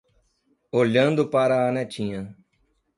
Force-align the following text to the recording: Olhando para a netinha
Olhando 0.71 1.27
para 1.29 1.69
a 1.69 1.71
netinha 1.71 2.35